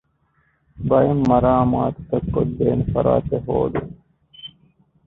ބައެއް 0.89 1.23
މަރާމާތުތައް 1.29 2.27
ކޮށްދޭނެ 2.33 2.85
ފަރާތެއް 2.93 3.47
ހޯދުން 3.49 3.93